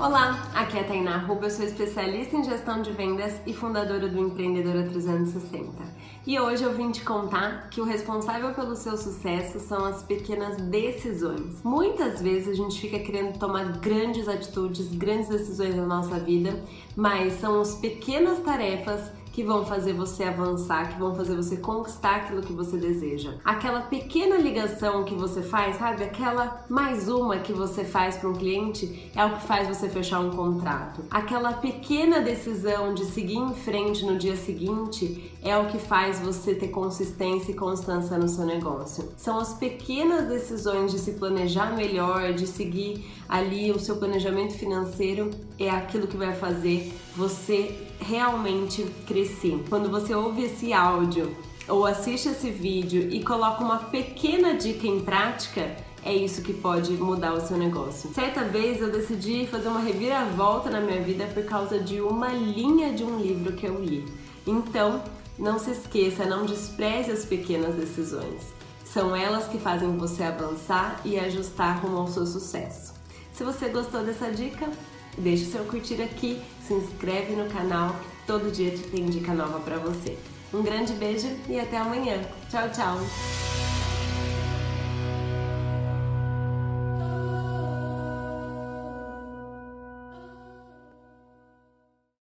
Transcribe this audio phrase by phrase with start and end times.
[0.00, 4.08] Olá, aqui é a Tainá Ruba, eu sou especialista em gestão de vendas e fundadora
[4.08, 5.70] do Empreendedora 360.
[6.26, 10.56] E hoje eu vim te contar que o responsável pelo seu sucesso são as pequenas
[10.56, 11.62] decisões.
[11.62, 16.58] Muitas vezes a gente fica querendo tomar grandes atitudes, grandes decisões na nossa vida,
[16.96, 22.16] mas são as pequenas tarefas que vão fazer você avançar, que vão fazer você conquistar
[22.16, 23.34] aquilo que você deseja.
[23.44, 26.04] Aquela pequena ligação que você faz, sabe?
[26.04, 30.20] Aquela mais uma que você faz para um cliente é o que faz você fechar
[30.20, 31.02] um contrato.
[31.10, 36.54] Aquela pequena decisão de seguir em frente no dia seguinte é o que faz você
[36.54, 39.10] ter consistência e constância no seu negócio.
[39.16, 45.30] São as pequenas decisões de se planejar melhor, de seguir ali o seu planejamento financeiro,
[45.58, 48.82] é aquilo que vai fazer você realmente
[49.68, 51.36] Quando você ouve esse áudio
[51.68, 56.92] ou assiste esse vídeo e coloca uma pequena dica em prática, é isso que pode
[56.92, 58.10] mudar o seu negócio.
[58.14, 62.92] Certa vez eu decidi fazer uma reviravolta na minha vida por causa de uma linha
[62.92, 64.06] de um livro que eu li.
[64.46, 65.02] Então,
[65.38, 68.54] não se esqueça, não despreze as pequenas decisões.
[68.84, 72.94] São elas que fazem você avançar e ajustar rumo ao seu sucesso.
[73.32, 74.68] Se você gostou dessa dica,
[75.20, 77.94] Deixe seu curtir aqui, se inscreve no canal
[78.30, 80.16] todo dia tem dica nova para você.
[80.54, 82.22] Um grande beijo e até amanhã.
[82.48, 83.69] Tchau, tchau!